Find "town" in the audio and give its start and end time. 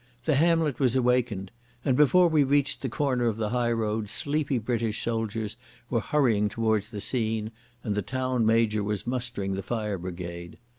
8.01-8.43